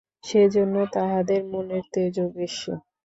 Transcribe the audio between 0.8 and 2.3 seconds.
তাহাদের মনের তেজও